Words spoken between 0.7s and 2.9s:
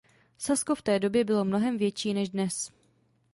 v té době bylo mnohem větší než dnes.